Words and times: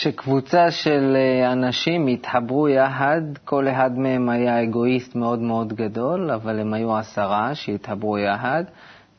כשקבוצה 0.00 0.70
של 0.70 1.16
אה, 1.16 1.52
אנשים 1.52 2.06
התחברו 2.06 2.68
יחד, 2.68 3.20
כל 3.44 3.68
אחד 3.68 3.98
מהם 3.98 4.28
היה 4.28 4.62
אגואיסט 4.62 5.14
מאוד 5.14 5.38
מאוד 5.38 5.72
גדול, 5.72 6.30
אבל 6.30 6.60
הם 6.60 6.74
היו 6.74 6.96
עשרה 6.96 7.54
שהתחברו 7.54 8.18
יחד. 8.18 8.64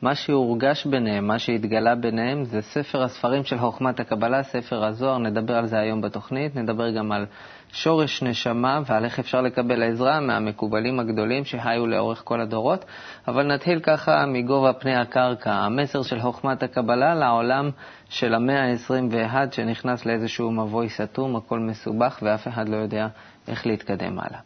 מה 0.01 0.15
שהורגש 0.15 0.85
ביניהם, 0.85 1.27
מה 1.27 1.39
שהתגלה 1.39 1.95
ביניהם, 1.95 2.43
זה 2.43 2.61
ספר 2.61 3.03
הספרים 3.03 3.43
של 3.43 3.57
חוכמת 3.57 3.99
הקבלה, 3.99 4.43
ספר 4.43 4.85
הזוהר, 4.85 5.17
נדבר 5.17 5.53
על 5.53 5.65
זה 5.65 5.79
היום 5.79 6.01
בתוכנית, 6.01 6.55
נדבר 6.55 6.89
גם 6.89 7.11
על 7.11 7.25
שורש 7.73 8.23
נשמה 8.23 8.81
ועל 8.85 9.05
איך 9.05 9.19
אפשר 9.19 9.41
לקבל 9.41 9.83
עזרה 9.83 10.19
מהמקובלים 10.19 10.99
הגדולים 10.99 11.45
שהיו 11.45 11.87
לאורך 11.87 12.21
כל 12.25 12.41
הדורות. 12.41 12.85
אבל 13.27 13.53
נתחיל 13.53 13.79
ככה 13.79 14.25
מגובה 14.25 14.73
פני 14.73 14.95
הקרקע, 14.95 15.51
המסר 15.51 16.03
של 16.03 16.19
חוכמת 16.19 16.63
הקבלה 16.63 17.15
לעולם 17.15 17.69
של 18.09 18.33
המאה 18.33 18.63
ה-21 18.63 19.35
שנכנס 19.51 20.05
לאיזשהו 20.05 20.51
מבוי 20.51 20.89
סתום, 20.89 21.35
הכל 21.35 21.59
מסובך 21.59 22.19
ואף 22.21 22.47
אחד 22.47 22.69
לא 22.69 22.75
יודע 22.75 23.07
איך 23.47 23.67
להתקדם 23.67 24.19
הלאה. 24.19 24.39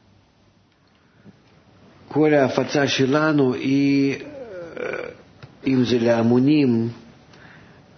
כל 2.07 2.33
ההפצה 2.33 2.87
שלנו 2.87 3.53
היא, 3.53 4.15
אם 5.67 5.83
זה 5.83 5.99
להמונים, 5.99 6.89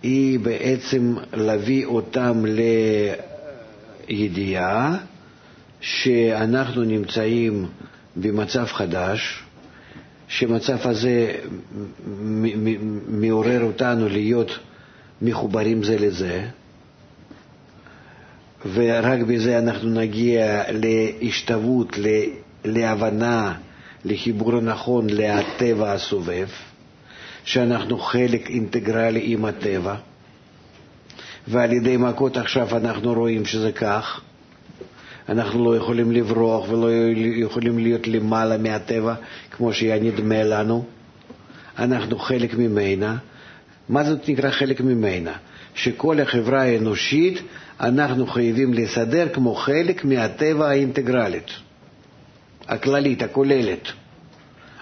היא 0.03 0.39
בעצם 0.39 1.15
להביא 1.33 1.85
אותם 1.85 2.43
לידיעה 4.07 4.97
שאנחנו 5.85 6.83
נמצאים 6.83 7.67
במצב 8.15 8.65
חדש, 8.65 9.43
שמצב 10.27 10.77
הזה 10.87 11.33
מעורר 13.07 13.63
אותנו 13.63 14.09
להיות 14.09 14.59
מחוברים 15.21 15.83
זה 15.83 15.97
לזה, 15.99 16.45
ורק 18.73 19.19
בזה 19.19 19.59
אנחנו 19.59 19.89
נגיע 19.89 20.63
להשתוות, 20.69 21.87
להבנה, 22.65 23.53
לחיבור 24.05 24.55
הנכון 24.55 25.07
לטבע 25.09 25.91
הסובב, 25.91 26.47
שאנחנו 27.43 27.99
חלק 27.99 28.49
אינטגרלי 28.49 29.21
עם 29.23 29.45
הטבע, 29.45 29.95
ועל 31.47 31.73
ידי 31.73 31.97
מכות 31.97 32.37
עכשיו 32.37 32.77
אנחנו 32.77 33.13
רואים 33.13 33.45
שזה 33.45 33.71
כך. 33.71 34.21
אנחנו 35.29 35.65
לא 35.65 35.77
יכולים 35.77 36.11
לברוח 36.11 36.69
ולא 36.69 36.87
יכולים 37.19 37.79
להיות 37.79 38.07
למעלה 38.07 38.57
מהטבע 38.57 39.13
כמו 39.51 39.73
שהיה 39.73 39.99
נדמה 39.99 40.43
לנו. 40.43 40.85
אנחנו 41.79 42.19
חלק 42.19 42.53
ממנה. 42.53 43.17
מה 43.89 44.03
זאת 44.03 44.29
נקרא 44.29 44.49
חלק 44.51 44.81
ממנה? 44.81 45.33
שכל 45.75 46.19
החברה 46.19 46.61
האנושית 46.61 47.41
אנחנו 47.79 48.27
חייבים 48.27 48.73
לסדר 48.73 49.27
כמו 49.33 49.55
חלק 49.55 50.05
מהטבע 50.05 50.67
האינטגרלית, 50.69 51.51
הכללית, 52.67 53.23
הכוללת, 53.23 53.87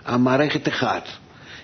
המערכת 0.06 0.68
אחת, 0.68 1.08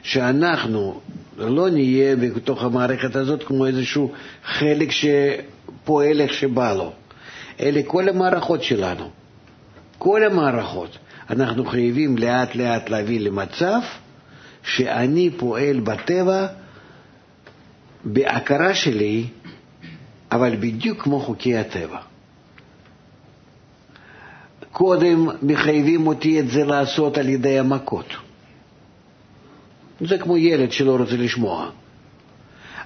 שאנחנו 0.03 0.99
לא 1.37 1.69
נהיה 1.69 2.15
בתוך 2.15 2.63
המערכת 2.63 3.15
הזאת 3.15 3.43
כמו 3.43 3.65
איזשהו 3.65 4.11
חלק 4.45 4.89
שפועל 4.91 6.21
איך 6.21 6.33
שבא 6.33 6.73
לו. 6.73 6.93
אלה 7.59 7.81
כל 7.87 8.09
המערכות 8.09 8.63
שלנו. 8.63 9.09
כל 9.97 10.23
המערכות. 10.23 10.97
אנחנו 11.29 11.65
חייבים 11.65 12.17
לאט 12.17 12.55
לאט 12.55 12.89
להביא 12.89 13.19
למצב 13.19 13.79
שאני 14.63 15.29
פועל 15.37 15.79
בטבע 15.79 16.47
בהכרה 18.03 18.73
שלי, 18.73 19.25
אבל 20.31 20.55
בדיוק 20.55 21.01
כמו 21.03 21.19
חוקי 21.19 21.57
הטבע. 21.57 21.99
קודם 24.71 25.27
מחייבים 25.41 26.07
אותי 26.07 26.39
את 26.39 26.49
זה 26.49 26.63
לעשות 26.65 27.17
על 27.17 27.29
ידי 27.29 27.59
המכות. 27.59 28.05
זה 30.01 30.17
כמו 30.17 30.37
ילד 30.37 30.71
שלא 30.71 30.95
רוצה 30.95 31.17
לשמוע. 31.17 31.69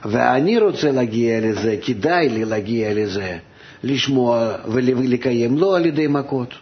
ואני 0.06 0.60
רוצה 0.60 0.92
להגיע 0.92 1.40
לזה, 1.42 1.78
כדאי 1.86 2.30
לי 2.30 2.46
להגיע 2.46 2.94
לזה, 2.94 3.38
לשמוע 3.84 4.56
ולקיים 4.66 5.58
לא 5.58 5.78
על 5.78 5.86
ידי 5.86 6.08
מכות, 6.08 6.54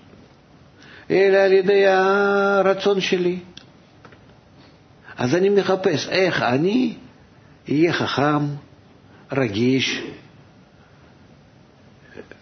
אלא 1.11 1.37
על 1.37 1.51
ידי 1.53 1.87
הרצון 1.87 3.01
שלי. 3.01 3.39
אז 5.17 5.35
אני 5.35 5.49
מחפש 5.49 6.09
איך 6.09 6.41
אני 6.41 6.93
אהיה 7.69 7.93
חכם, 7.93 8.45
רגיש, 9.31 10.01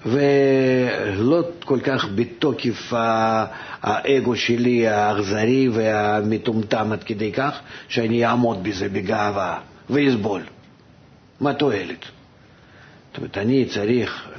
ולא 0.06 1.42
כל 1.66 1.80
כך 1.84 2.06
בתוקף 2.16 2.94
האגו 3.82 4.36
שלי 4.36 4.88
האכזרי 4.88 5.70
והמטומטם 5.70 6.92
עד 6.92 7.04
כדי 7.04 7.32
כך 7.32 7.60
שאני 7.88 8.26
אעמוד 8.26 8.64
בזה 8.64 8.90
בגאווה 8.90 9.60
ואסבול. 9.90 10.42
מה 11.42 11.54
תועלת? 11.54 12.06
זאת 13.10 13.18
אומרת, 13.18 13.38
אני 13.38 13.66
צריך 13.66 14.30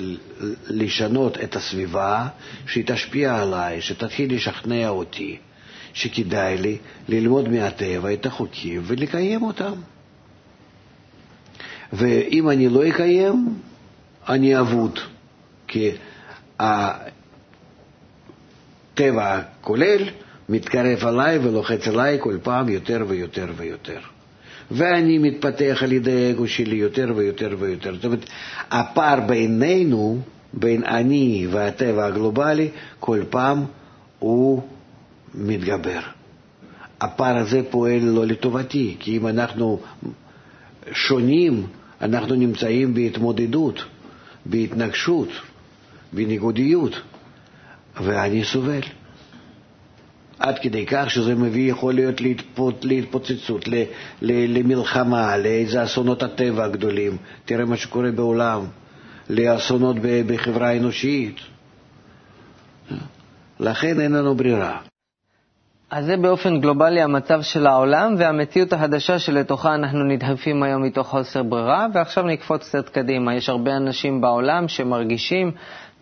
לשנות 0.69 1.39
את 1.45 1.57
הסביבה 1.57 2.29
שהיא 2.67 2.85
תשפיע 2.87 3.37
עליי, 3.43 3.81
שתתחיל 3.81 4.35
לשכנע 4.35 4.89
אותי 4.89 5.39
שכדאי 5.93 6.59
לי 6.59 6.79
ללמוד 7.09 7.49
מהטבע 7.49 8.13
את 8.13 8.27
החוקים 8.27 8.83
ולקיים 8.85 9.43
אותם. 9.43 9.73
ואם 11.93 12.51
אני 12.51 12.69
לא 12.69 12.89
אקיים, 12.89 13.55
אני 14.29 14.61
אבוד, 14.61 14.99
כי 15.69 15.91
הטבע 16.59 17.11
הכולל 19.19 20.09
מתקרב 20.49 21.05
עליי 21.05 21.39
ולוחץ 21.39 21.89
עליי 21.89 22.19
כל 22.21 22.39
פעם 22.43 22.69
יותר 22.69 23.05
ויותר 23.09 23.47
ויותר. 23.57 24.01
ואני 24.71 25.19
מתפתח 25.19 25.79
על 25.83 25.93
ידי 25.93 26.27
האגו 26.27 26.49
שלי 26.49 26.77
יותר 26.77 27.13
ויותר 27.17 27.57
ויותר. 27.59 27.95
זאת 27.95 28.05
אומרת, 28.05 28.25
הפער 28.71 29.21
בינינו, 29.21 30.21
בין 30.53 30.85
אני 30.85 31.47
והטבע 31.51 32.07
הגלובלי, 32.07 32.69
כל 33.01 33.21
פעם 33.31 33.65
הוא 34.19 34.63
מתגבר. 35.35 36.01
הפער 37.01 37.37
הזה 37.37 37.61
פועל 37.71 38.01
לא 38.03 38.27
לטובתי, 38.27 38.97
כי 38.99 39.17
אם 39.17 39.27
אנחנו 39.27 39.81
שונים, 40.93 41.67
אנחנו 42.01 42.35
נמצאים 42.35 42.95
בהתמודדות, 42.95 43.85
בהתנגשות, 44.47 45.29
בניגודיות, 46.13 47.01
ואני 48.01 48.45
סובל. 48.45 48.81
עד 50.41 50.59
כדי 50.59 50.87
כך 50.87 51.11
שזה 51.11 51.35
מביא, 51.35 51.71
יכול 51.71 51.95
להיות 51.95 52.21
להתפוצ... 52.21 52.75
להתפוצצות, 52.83 53.69
ל... 53.69 53.75
ל... 54.23 54.59
למלחמה, 54.59 55.37
לאיזה 55.37 55.83
אסונות 55.85 56.23
הטבע 56.23 56.65
הגדולים. 56.65 57.17
תראה 57.45 57.65
מה 57.65 57.77
שקורה 57.77 58.11
בעולם, 58.11 58.65
לאסונות 59.31 59.97
בחברה 60.27 60.69
האנושית. 60.69 61.37
לכן 63.61 64.01
אין 64.01 64.13
לנו 64.13 64.35
ברירה. 64.35 64.79
אז 65.91 66.05
זה 66.07 66.17
באופן 66.17 66.61
גלובלי 66.61 67.03
המצב 67.03 67.43
של 67.43 67.67
העולם 67.67 68.15
והמציאות 68.19 68.73
החדשה 68.73 69.19
שלתוכה 69.19 69.75
אנחנו 69.75 70.05
נדחפים 70.05 70.63
היום 70.63 70.83
מתוך 70.83 71.07
חוסר 71.09 71.43
ברירה, 71.43 71.87
ועכשיו 71.95 72.25
נקפוץ 72.25 72.69
קצת 72.69 72.89
קדימה. 72.89 73.35
יש 73.35 73.49
הרבה 73.49 73.77
אנשים 73.77 74.21
בעולם 74.21 74.69
שמרגישים 74.69 75.53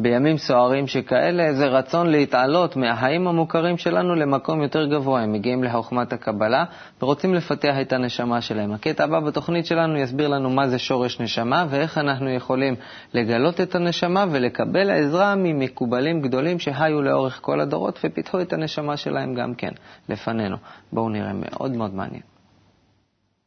בימים 0.01 0.39
סוערים 0.39 0.87
שכאלה 0.87 1.47
איזה 1.47 1.67
רצון 1.67 2.07
להתעלות 2.11 2.77
מהחיים 2.77 3.29
המוכרים 3.29 3.77
שלנו 3.79 4.15
למקום 4.15 4.63
יותר 4.63 4.87
גבוה. 4.87 5.21
הם 5.23 5.33
מגיעים 5.33 5.65
לחוכמת 5.65 6.13
הקבלה 6.13 6.65
ורוצים 7.03 7.35
לפתח 7.35 7.75
את 7.81 7.93
הנשמה 7.93 8.41
שלהם. 8.41 8.73
הקטע 8.73 9.05
הבא 9.05 9.21
בתוכנית 9.21 9.67
שלנו 9.67 9.99
יסביר 9.99 10.29
לנו 10.29 10.51
מה 10.51 10.69
זה 10.69 10.79
שורש 10.79 11.21
נשמה 11.21 11.67
ואיך 11.71 11.99
אנחנו 11.99 12.31
יכולים 12.31 12.75
לגלות 13.15 13.61
את 13.61 13.75
הנשמה 13.75 14.25
ולקבל 14.31 14.91
עזרה 14.91 15.35
ממקובלים 15.37 16.21
גדולים 16.21 16.59
שהיו 16.59 17.03
לאורך 17.03 17.39
כל 17.43 17.61
הדורות 17.61 17.99
ופיתחו 18.05 18.41
את 18.41 18.53
הנשמה 18.53 18.97
שלהם 18.97 19.35
גם 19.35 19.55
כן 19.55 19.73
לפנינו. 20.09 20.57
בואו 20.93 21.09
נראה, 21.09 21.33
מאוד 21.33 21.73
מאוד 21.73 21.95
מעניין. 21.95 22.23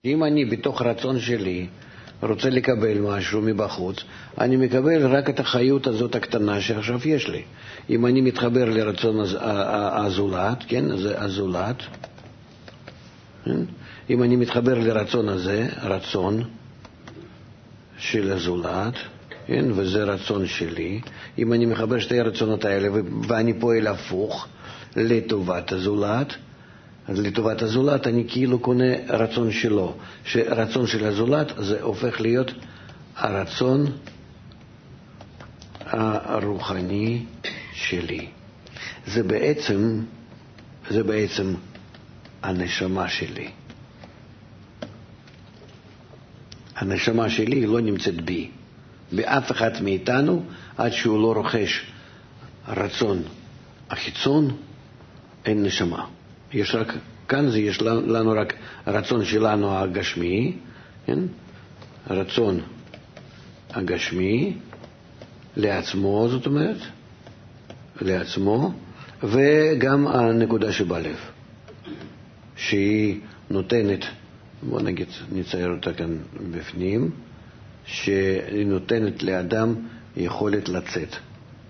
אם 0.06 0.24
אני 0.24 0.45
בתוך 0.45 0.81
רצון 0.81 1.19
שלי 1.19 1.68
רוצה 2.23 2.50
לקבל 2.50 2.97
משהו 2.97 3.41
מבחוץ, 3.41 3.97
אני 4.38 4.57
מקבל 4.57 5.07
רק 5.07 5.29
את 5.29 5.39
החיות 5.39 5.88
הזאת 5.88 6.15
הקטנה 6.15 6.62
שעכשיו 6.62 7.00
יש 7.06 7.27
לי. 7.27 7.41
אם 7.89 8.06
אני 8.06 8.21
מתחבר 8.21 8.65
לרצון 8.65 9.19
הזולת, 9.41 10.57
כן, 10.68 10.97
זה 10.97 11.21
הזולת, 11.21 11.75
כן? 13.45 13.59
אם 14.09 14.23
אני 14.23 14.35
מתחבר 14.35 14.79
לרצון 14.79 15.29
הזה, 15.29 15.68
רצון 15.83 16.44
של 17.97 18.31
הזולת, 18.31 18.94
כן, 19.47 19.65
וזה 19.75 20.03
רצון 20.03 20.47
שלי, 20.47 21.01
אם 21.38 21.53
אני 21.53 21.65
מחבר 21.65 22.00
שתי 22.00 22.19
הרצונות 22.19 22.65
האלה 22.65 22.88
ואני 23.27 23.53
פועל 23.53 23.88
הפוך 23.88 24.47
לטובת 24.95 25.71
הזולת, 25.71 26.33
לטובת 27.17 27.61
הזולת 27.61 28.07
אני 28.07 28.25
כאילו 28.27 28.59
קונה 28.59 28.93
רצון 29.09 29.51
שלו, 29.51 29.95
שרצון 30.25 30.87
של 30.87 31.05
הזולת 31.05 31.51
זה 31.57 31.81
הופך 31.81 32.21
להיות 32.21 32.51
הרצון 33.15 33.85
הרוחני 35.85 37.25
שלי. 37.73 38.27
זה 39.07 39.23
בעצם, 39.23 40.01
זה 40.89 41.03
בעצם 41.03 41.53
הנשמה 42.43 43.09
שלי. 43.09 43.49
הנשמה 46.75 47.29
שלי 47.29 47.65
לא 47.65 47.81
נמצאת 47.81 48.21
בי, 48.21 48.49
באף 49.11 49.51
אחד 49.51 49.71
מאיתנו, 49.83 50.43
עד 50.77 50.91
שהוא 50.91 51.21
לא 51.21 51.33
רוכש 51.33 51.85
רצון 52.67 53.21
החיצון, 53.89 54.57
אין 55.45 55.63
נשמה. 55.63 56.05
יש 56.53 56.75
רק, 56.75 56.94
כאן 57.27 57.50
זה 57.50 57.59
יש 57.59 57.81
לנו 57.81 58.31
רק 58.31 58.53
הרצון 58.86 59.25
שלנו 59.25 59.77
הגשמי, 59.77 60.57
כן? 61.06 61.19
הרצון 62.07 62.59
הגשמי 63.69 64.53
לעצמו, 65.57 66.27
זאת 66.31 66.45
אומרת, 66.45 66.77
לעצמו, 68.01 68.74
וגם 69.24 70.07
הנקודה 70.07 70.71
שבלב, 70.71 71.15
שהיא 72.56 73.19
נותנת, 73.50 74.06
בוא 74.63 74.81
נגיד, 74.81 75.07
נצייר 75.31 75.69
אותה 75.69 75.94
כאן 75.94 76.18
בפנים, 76.51 77.12
שהיא 77.86 78.65
נותנת 78.65 79.24
לאדם 79.24 79.75
יכולת 80.18 80.69
לצאת 80.69 81.15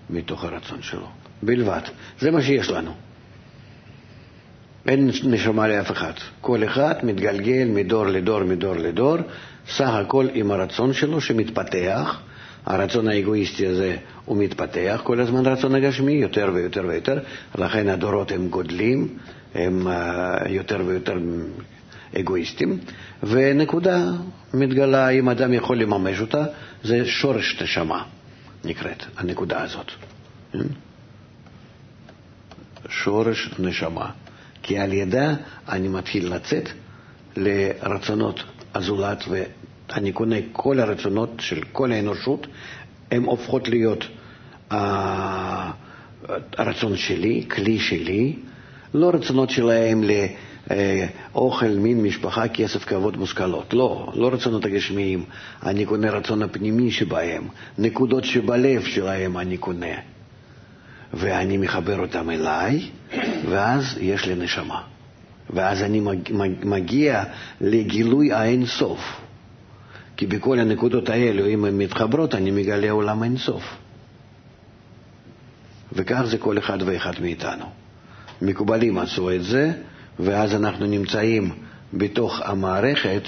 מתוך 0.10 0.44
הרצון 0.44 0.82
שלו, 0.82 1.08
בלבד. 1.44 1.82
זה 2.20 2.32
מה 2.32 2.42
שיש 2.42 2.70
לנו. 2.70 2.92
אין 4.88 5.12
נשמה 5.24 5.68
לאף 5.68 5.92
אחד. 5.92 6.14
כל 6.42 6.64
אחד 6.64 6.94
מתגלגל 7.04 7.68
מדור 7.68 8.06
לדור, 8.06 8.44
מדור 8.44 8.76
לדור, 8.76 9.18
סך 9.70 9.90
הכל 9.90 10.28
עם 10.34 10.52
הרצון 10.52 10.94
שלו 10.94 11.22
שמתפתח. 11.22 12.20
הרצון 12.66 13.08
האגואיסטי 13.08 13.68
הזה 13.68 13.96
הוא 14.26 14.38
מתפתח 14.38 15.02
כל 15.04 15.20
הזמן, 15.20 15.46
רצון 15.46 15.76
הגשמי, 15.76 16.12
יותר 16.12 16.52
ויותר 16.54 16.84
ויותר, 16.88 17.20
לכן 17.56 17.90
הדורות 17.90 18.32
הם 18.32 18.48
גודלים, 18.48 19.08
הם 19.56 19.88
uh, 19.88 20.50
יותר 20.50 20.82
ויותר 20.86 21.18
אגואיסטים, 22.20 22.80
ונקודה 23.24 24.06
מתגלה, 24.54 25.10
אם 25.10 25.30
אדם 25.30 25.54
יכול 25.54 25.78
לממש 25.78 26.22
אותה, 26.22 26.46
זה 26.84 27.06
שורש 27.06 27.62
נשמה, 27.62 28.04
נקראת, 28.66 29.04
הנקודה 29.18 29.64
הזאת. 29.64 29.92
כן? 30.54 30.60
שורש 32.90 33.50
נשמה. 33.60 34.10
כי 34.64 34.78
על 34.80 34.94
ידה 34.94 35.34
אני 35.70 35.88
מתחיל 35.88 36.34
לצאת 36.36 36.70
לרצונות 37.38 38.44
הזולת, 38.76 39.24
ואני 39.30 40.12
קונה 40.12 40.36
כל 40.52 40.80
הרצונות 40.80 41.30
של 41.40 41.62
כל 41.72 41.92
האנושות, 41.92 42.48
הן 43.12 43.24
הופכות 43.24 43.68
להיות 43.68 44.08
הרצון 46.58 46.98
שלי, 46.98 47.46
כלי 47.52 47.80
שלי, 47.80 48.36
לא 48.94 49.10
רצונות 49.14 49.50
שלהם 49.50 50.04
לאוכל, 51.34 51.68
מין, 51.68 52.04
משפחה, 52.04 52.48
כסף, 52.48 52.86
כבוד, 52.86 53.18
מושכלות. 53.18 53.74
לא, 53.74 54.12
לא 54.16 54.30
רצונות 54.34 54.66
הגשמיים. 54.66 55.24
אני 55.64 55.86
קונה 55.86 56.12
רצון 56.12 56.42
הפנימי 56.44 56.92
שבהם, 56.92 57.48
נקודות 57.78 58.24
שבלב 58.24 58.84
שלהם 58.84 59.38
אני 59.38 59.58
קונה. 59.58 59.96
ואני 61.14 61.58
מחבר 61.58 62.00
אותם 62.00 62.30
אליי, 62.30 62.90
ואז 63.52 63.98
יש 64.00 64.26
לי 64.26 64.36
נשמה. 64.36 64.82
ואז 65.50 65.82
אני 65.82 66.02
מגיע 66.64 67.24
לגילוי 67.62 68.34
האין 68.34 68.66
סוף. 68.66 69.00
כי 70.18 70.28
בכל 70.28 70.60
הנקודות 70.60 71.10
האלו, 71.10 71.48
אם 71.48 71.66
הן 71.66 71.78
מתחברות, 71.78 72.36
אני 72.36 72.52
מגלה 72.52 72.92
עולם 72.92 73.24
אין 73.24 73.38
סוף. 73.38 73.64
וכך 75.94 76.22
זה 76.26 76.38
כל 76.38 76.58
אחד 76.58 76.78
ואחד 76.86 77.14
מאיתנו. 77.22 77.66
מקובלים 78.42 78.98
עשו 78.98 79.32
את 79.32 79.44
זה, 79.44 79.72
ואז 80.20 80.56
אנחנו 80.56 80.86
נמצאים 80.86 81.52
בתוך 81.94 82.42
המערכת, 82.46 83.24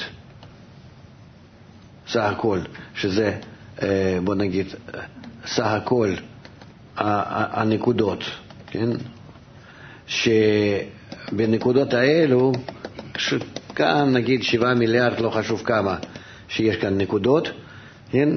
סך 2.08 2.22
הכל, 2.22 2.60
שזה, 2.96 3.40
אה, 3.82 4.18
בוא 4.24 4.36
נגיד, 4.36 4.68
סך 5.46 5.66
הכל 5.66 6.16
הנקודות, 6.96 8.24
כן? 8.68 8.90
שבנקודות 10.14 11.94
האלו, 11.94 12.52
כאן 13.76 14.14
נגיד 14.14 14.44
שבעה 14.44 14.74
מיליארד, 14.74 15.20
לא 15.20 15.30
חשוב 15.30 15.62
כמה, 15.66 15.96
שיש 16.48 16.76
כאן 16.76 16.98
נקודות, 16.98 17.48
כן? 18.12 18.30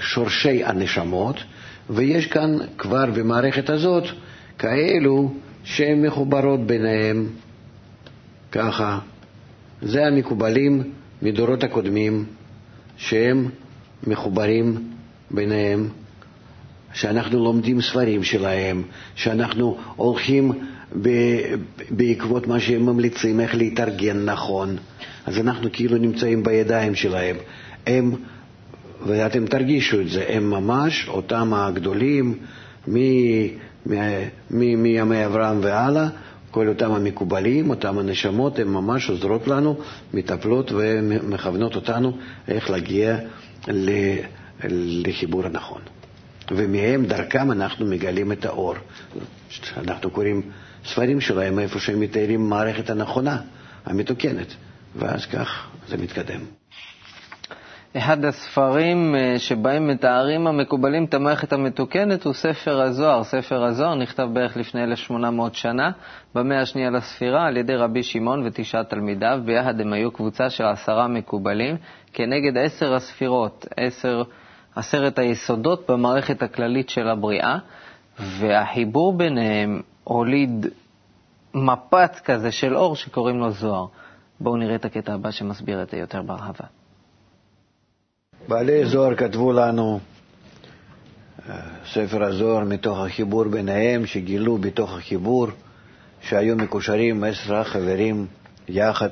שורשי 0.00 0.64
הנשמות, 0.64 1.36
ויש 1.90 2.26
כאן 2.26 2.56
כבר 2.78 3.06
במערכת 3.06 3.70
הזאת 3.70 4.04
כאלו 4.58 5.34
שהן 5.64 6.06
מחוברות 6.06 6.66
ביניהם 6.66 7.28
ככה. 8.52 8.98
זה 9.82 10.06
המקובלים 10.06 10.82
מדורות 11.22 11.64
הקודמים 11.64 12.24
שהם 12.96 13.48
מחוברים 14.06 14.90
ביניהם. 15.30 15.88
שאנחנו 16.94 17.44
לומדים 17.44 17.80
ספרים 17.80 18.22
שלהם, 18.24 18.82
שאנחנו 19.14 19.76
הולכים 19.96 20.52
בעקבות 21.90 22.46
מה 22.46 22.60
שהם 22.60 22.86
ממליצים, 22.86 23.40
איך 23.40 23.54
להתארגן 23.54 24.24
נכון. 24.24 24.76
אז 25.26 25.38
אנחנו 25.38 25.68
כאילו 25.72 25.98
נמצאים 25.98 26.42
בידיים 26.42 26.94
שלהם. 26.94 27.36
הם, 27.86 28.14
ואתם 29.06 29.46
תרגישו 29.46 30.00
את 30.00 30.08
זה, 30.08 30.24
הם 30.28 30.50
ממש 30.50 31.08
אותם 31.08 31.54
הגדולים 31.54 32.34
מימי 34.50 35.00
אברהם 35.26 35.58
והלאה, 35.62 36.08
כל 36.50 36.68
אותם 36.68 36.92
המקובלים, 36.92 37.70
אותם 37.70 37.98
הנשמות, 37.98 38.58
הן 38.58 38.68
ממש 38.68 39.10
עוזרות 39.10 39.48
לנו, 39.48 39.76
מטפלות 40.14 40.72
ומכוונות 40.74 41.74
אותנו 41.76 42.12
איך 42.48 42.70
להגיע 42.70 43.16
לחיבור 45.04 45.46
הנכון. 45.46 45.80
ומהם, 46.50 47.04
דרכם, 47.04 47.52
אנחנו 47.52 47.86
מגלים 47.86 48.32
את 48.32 48.44
האור. 48.44 48.74
אנחנו 49.76 50.10
קוראים 50.10 50.42
ספרים 50.84 51.20
שלהם 51.20 51.58
איפה 51.58 51.78
שהם 51.78 52.00
מתארים 52.00 52.48
מערכת 52.48 52.90
הנכונה, 52.90 53.38
המתוקנת, 53.86 54.54
ואז 54.96 55.26
כך 55.26 55.66
זה 55.88 55.96
מתקדם. 55.96 56.40
אחד 57.96 58.24
הספרים 58.24 59.14
אה, 59.14 59.38
שבהם 59.38 59.88
מתארים 59.88 60.46
המקובלים 60.46 61.04
את 61.04 61.14
המערכת 61.14 61.52
המתוקנת 61.52 62.24
הוא 62.24 62.32
ספר 62.34 62.80
הזוהר. 62.80 63.24
ספר 63.24 63.64
הזוהר 63.64 63.94
נכתב 63.94 64.28
בערך 64.32 64.56
לפני 64.56 64.84
1,800 64.84 65.54
שנה, 65.54 65.90
במאה 66.34 66.60
השנייה 66.60 66.90
לספירה, 66.90 67.46
על 67.46 67.56
ידי 67.56 67.74
רבי 67.76 68.02
שמעון 68.02 68.46
ותשעה 68.46 68.84
תלמידיו. 68.84 69.38
ביחד 69.44 69.80
הם 69.80 69.92
היו 69.92 70.10
קבוצה 70.10 70.50
של 70.50 70.64
עשרה 70.64 71.08
מקובלים, 71.08 71.76
כנגד 72.12 72.58
עשר 72.58 72.94
הספירות, 72.94 73.66
עשר... 73.76 74.22
עשרת 74.76 75.18
היסודות 75.18 75.90
במערכת 75.90 76.42
הכללית 76.42 76.88
של 76.88 77.08
הבריאה, 77.08 77.58
והחיבור 78.18 79.12
ביניהם 79.16 79.82
הוליד 80.04 80.66
מפץ 81.54 82.20
כזה 82.20 82.52
של 82.52 82.76
אור 82.76 82.96
שקוראים 82.96 83.38
לו 83.38 83.50
זוהר. 83.50 83.86
בואו 84.40 84.56
נראה 84.56 84.74
את 84.74 84.84
הקטע 84.84 85.14
הבא 85.14 85.30
שמסביר 85.30 85.82
את 85.82 85.90
זה 85.90 85.96
יותר 85.96 86.22
בהרחבה. 86.22 86.64
בעלי 88.48 88.86
זוהר 88.86 89.14
כתבו 89.14 89.52
לנו 89.52 90.00
אה, 91.48 91.60
ספר 91.86 92.24
הזוהר 92.24 92.64
מתוך 92.64 92.98
החיבור 92.98 93.44
ביניהם, 93.44 94.06
שגילו 94.06 94.58
בתוך 94.58 94.92
החיבור 94.92 95.46
שהיו 96.20 96.56
מקושרים 96.56 97.24
עשרה 97.24 97.64
חברים 97.64 98.26
יחד, 98.68 99.08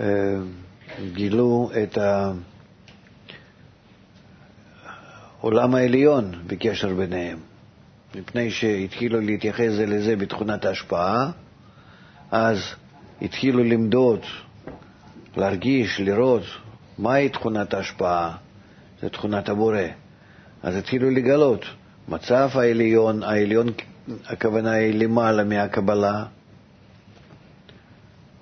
אה, 0.00 0.06
גילו 1.12 1.70
את 1.82 1.98
ה... 1.98 2.32
העולם 5.42 5.74
העליון 5.74 6.32
בקשר 6.46 6.94
ביניהם. 6.94 7.38
מפני 8.14 8.50
שהתחילו 8.50 9.20
להתייחס 9.20 9.72
זה 9.76 9.86
לזה 9.86 10.16
בתכונת 10.16 10.64
ההשפעה, 10.64 11.30
אז 12.30 12.58
התחילו 13.22 13.64
למדוד, 13.64 14.20
להרגיש, 15.36 16.00
לראות 16.00 16.42
מהי 16.98 17.28
תכונת 17.28 17.74
ההשפעה, 17.74 18.36
זה 19.00 19.08
תכונת 19.08 19.48
הבורא. 19.48 19.82
אז 20.62 20.76
התחילו 20.76 21.10
לגלות 21.10 21.64
מצב 22.08 22.48
העליון, 22.54 23.22
העליון 23.22 23.66
הכוונה 24.26 24.72
היא 24.72 24.94
למעלה 24.94 25.44
מהקבלה, 25.44 26.24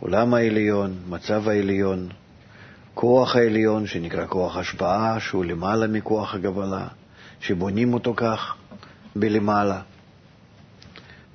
עולם 0.01 0.35
העליון, 0.35 0.95
מצב 1.09 1.49
העליון, 1.49 2.09
כוח 3.01 3.37
העליון, 3.37 3.87
שנקרא 3.87 4.27
כוח 4.29 4.57
השפעה, 4.57 5.21
שהוא 5.21 5.45
למעלה 5.45 5.87
מכוח 5.87 6.35
הגבלה, 6.35 6.89
שבונים 7.41 7.95
אותו 7.95 8.15
כך 8.17 8.55
בלמעלה. 9.17 9.81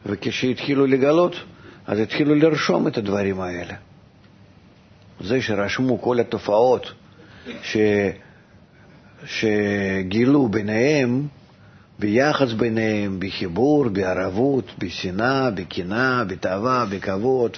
וכשהתחילו 0.05 0.86
לגלות, 0.86 1.36
אז 1.88 2.00
התחילו 2.00 2.36
לרשום 2.36 2.88
את 2.88 2.98
הדברים 2.98 3.41
האלה. 3.41 3.74
זה 5.19 5.41
שרשמו 5.41 6.01
כל 6.01 6.19
התופעות 6.19 6.91
שגילו 9.25 10.48
ביניהם, 10.48 11.27
ביחס 12.00 12.51
ביניהם, 12.51 13.19
בחיבור, 13.19 13.89
בערבות, 13.89 14.72
בשנאה, 14.77 15.51
בקנאה, 15.51 16.24
בתאווה, 16.24 16.86
בכבוד 16.89 17.57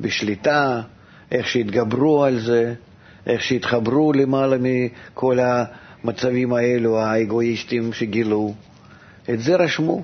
ובשליטה, 0.00 0.80
איך 1.32 1.48
שהתגברו 1.48 2.24
על 2.24 2.40
זה, 2.40 2.74
איך 3.26 3.42
שהתחברו 3.42 4.12
למעלה 4.12 4.56
מכל 4.60 5.38
המצבים 5.40 6.52
האלו, 6.52 6.98
האגואיסטים 6.98 7.92
שגילו. 7.92 8.54
את 9.30 9.40
זה 9.40 9.56
רשמו. 9.56 10.02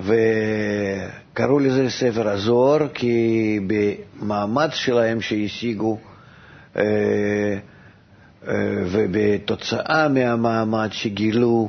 וקראו 0.00 1.58
לזה 1.58 1.90
ספר 1.90 2.28
הזוהר, 2.28 2.88
כי 2.94 3.60
במאמץ 3.66 4.74
שלהם 4.74 5.20
שהשיגו, 5.20 5.98
אה, 6.76 6.82
אה, 8.48 8.54
ובתוצאה 8.92 10.08
מהמאמץ 10.08 10.92
שגילו, 10.92 11.68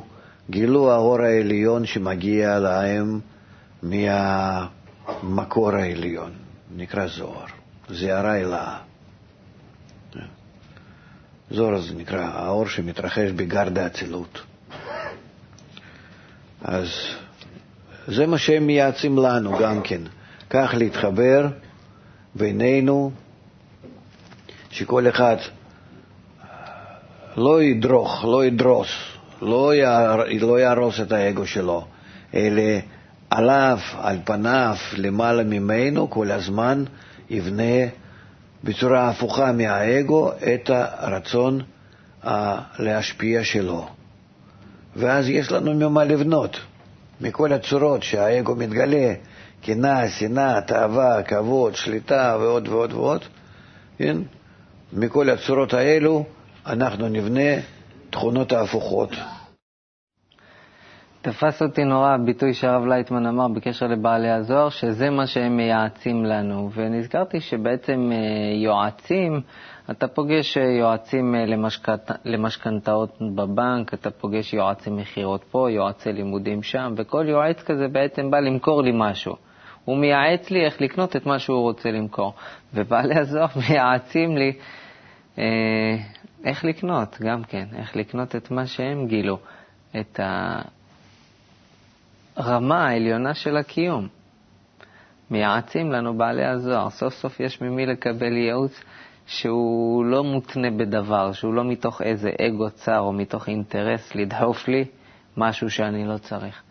גילו 0.50 0.92
האור 0.92 1.22
העליון 1.22 1.86
שמגיע 1.86 2.58
להם 2.58 3.20
מהמקור 3.82 5.70
העליון, 5.70 6.30
נקרא 6.76 7.06
זוהר, 7.06 7.46
זערה 7.88 8.40
אלאה. 8.40 8.91
זוהר 11.52 11.80
זה 11.80 11.94
נקרא 11.94 12.20
האור 12.20 12.68
שמתרחש 12.68 13.30
בגרד 13.30 13.78
האצילות. 13.78 14.42
אז 16.62 16.88
זה 18.08 18.26
מה 18.26 18.38
שהם 18.38 18.66
מייעצים 18.66 19.18
לנו 19.18 19.58
גם 19.58 19.82
כן, 19.82 20.00
כך 20.50 20.74
להתחבר 20.78 21.46
בינינו, 22.34 23.10
שכל 24.70 25.08
אחד 25.08 25.36
לא 27.36 27.62
ידרוך, 27.62 28.24
לא 28.24 28.44
ידרוס, 28.44 28.88
לא, 29.42 29.74
יער, 29.74 30.22
לא 30.40 30.60
יהרוס 30.60 31.00
את 31.00 31.12
האגו 31.12 31.46
שלו, 31.46 31.86
אלא 32.34 32.62
עליו, 33.30 33.78
על 33.98 34.18
פניו, 34.24 34.76
למעלה 34.96 35.44
ממנו, 35.44 36.10
כל 36.10 36.30
הזמן 36.30 36.84
יבנה 37.30 37.86
בצורה 38.64 39.08
הפוכה 39.08 39.52
מהאגו 39.52 40.30
את 40.32 40.70
הרצון 40.74 41.60
להשפיע 42.78 43.44
שלו. 43.44 43.86
ואז 44.96 45.28
יש 45.28 45.52
לנו 45.52 45.74
ממה 45.74 46.04
לבנות. 46.04 46.60
מכל 47.20 47.52
הצורות 47.52 48.02
שהאגו 48.02 48.54
מתגלה, 48.54 49.14
קנאה, 49.62 50.08
שנאה, 50.08 50.60
תאווה, 50.60 51.22
כבוד, 51.22 51.76
שליטה 51.76 52.36
ועוד 52.40 52.68
ועוד 52.68 52.92
ועוד, 52.92 53.24
כן? 53.98 54.16
מכל 54.92 55.30
הצורות 55.30 55.74
האלו 55.74 56.24
אנחנו 56.66 57.08
נבנה 57.08 57.60
תכונות 58.10 58.52
ההפוכות. 58.52 59.10
תפס 61.22 61.62
אותי 61.62 61.84
נורא 61.84 62.08
הביטוי 62.14 62.54
שהרב 62.54 62.86
לייטמן 62.86 63.26
אמר 63.26 63.48
בקשר 63.48 63.86
לבעלי 63.86 64.30
הזוהר, 64.30 64.68
שזה 64.68 65.10
מה 65.10 65.26
שהם 65.26 65.56
מייעצים 65.56 66.24
לנו. 66.24 66.70
ונזכרתי 66.74 67.40
שבעצם 67.40 68.10
אה, 68.12 68.18
יועצים, 68.64 69.40
אתה 69.90 70.08
פוגש 70.08 70.56
אה, 70.56 70.62
יועצים 70.62 71.34
אה, 71.34 71.44
למשכנתאות 72.24 73.18
בבנק, 73.34 73.94
אתה 73.94 74.10
פוגש 74.10 74.54
יועצי 74.54 74.90
מכירות 74.90 75.44
פה, 75.44 75.70
יועצי 75.70 76.12
לימודים 76.12 76.62
שם, 76.62 76.94
וכל 76.96 77.24
יועץ 77.28 77.62
כזה 77.62 77.88
בעצם 77.88 78.30
בא 78.30 78.40
למכור 78.40 78.82
לי 78.82 78.92
משהו. 78.94 79.36
הוא 79.84 79.96
מייעץ 79.96 80.50
לי 80.50 80.64
איך 80.64 80.80
לקנות 80.80 81.16
את 81.16 81.26
מה 81.26 81.38
שהוא 81.38 81.60
רוצה 81.60 81.90
למכור. 81.90 82.34
ובעלי 82.74 83.14
הזוהר 83.18 83.46
מייעצים 83.68 84.36
לי 84.36 84.52
איך 86.44 86.64
לקנות, 86.64 87.16
גם 87.20 87.44
כן, 87.44 87.64
איך 87.76 87.96
לקנות 87.96 88.36
את 88.36 88.50
מה 88.50 88.66
שהם 88.66 89.06
גילו, 89.06 89.38
את 90.00 90.20
הרמה 92.36 92.88
העליונה 92.88 93.34
של 93.34 93.56
הקיום. 93.56 94.08
מייעצים 95.30 95.92
לנו 95.92 96.18
בעלי 96.18 96.44
הזוהר, 96.44 96.90
סוף 96.90 97.14
סוף 97.14 97.40
יש 97.40 97.60
ממי 97.60 97.86
לקבל 97.86 98.36
ייעוץ 98.36 98.82
שהוא 99.26 100.04
לא 100.04 100.24
מותנה 100.24 100.70
בדבר, 100.70 101.32
שהוא 101.32 101.54
לא 101.54 101.64
מתוך 101.64 102.02
איזה 102.02 102.30
אגו 102.40 102.70
צר 102.70 102.98
או 102.98 103.12
מתוך 103.12 103.48
אינטרס 103.48 104.14
לדחוף 104.14 104.68
לי 104.68 104.84
משהו 105.36 105.70
שאני 105.70 106.04
לא 106.04 106.18
צריך. 106.18 106.62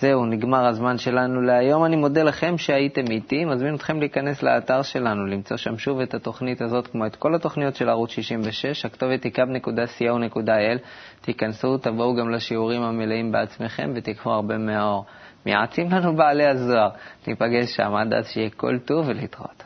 זהו, 0.00 0.26
נגמר 0.26 0.66
הזמן 0.66 0.98
שלנו 0.98 1.40
להיום. 1.40 1.84
אני 1.84 1.96
מודה 1.96 2.22
לכם 2.22 2.58
שהייתם 2.58 3.04
איתי, 3.10 3.44
מזמין 3.44 3.74
אתכם 3.74 3.98
להיכנס 3.98 4.42
לאתר 4.42 4.82
שלנו, 4.82 5.26
למצוא 5.26 5.56
שם 5.56 5.78
שוב 5.78 6.00
את 6.00 6.14
התוכנית 6.14 6.62
הזאת, 6.62 6.86
כמו 6.86 7.06
את 7.06 7.16
כל 7.16 7.34
התוכניות 7.34 7.74
של 7.74 7.88
ערוץ 7.88 8.10
66, 8.10 8.84
הכתובת 8.84 9.24
היא 9.24 9.32
kub.co.il. 9.32 10.78
תיכנסו, 11.20 11.78
תבואו 11.78 12.16
גם 12.16 12.30
לשיעורים 12.30 12.82
המלאים 12.82 13.32
בעצמכם 13.32 13.92
ותיקחו 13.94 14.30
הרבה 14.30 14.58
מהאור. 14.58 15.04
מייעצים 15.46 15.90
לנו 15.90 16.16
בעלי 16.16 16.46
הזוהר. 16.46 16.88
ניפגש 17.26 17.76
שם, 17.76 17.94
עד 17.94 18.14
אז 18.14 18.28
שיהיה 18.28 18.50
כל 18.50 18.78
טוב 18.78 19.08
ולהתראות. 19.08 19.65